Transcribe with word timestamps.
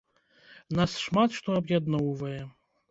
Нас 0.79 0.97
шмат 1.05 1.29
што 1.41 1.49
аб'ядноўвае. 1.61 2.41